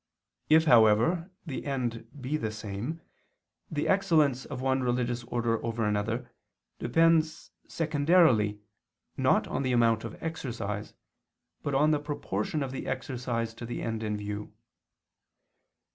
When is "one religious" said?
4.59-5.23